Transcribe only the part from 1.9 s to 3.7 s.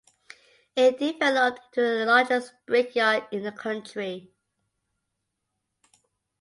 the largest brickyard in the